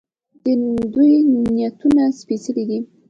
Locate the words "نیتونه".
1.55-2.03